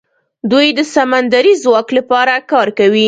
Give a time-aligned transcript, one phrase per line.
[0.51, 2.99] دوی د سمندري ځواک لپاره کار کوي.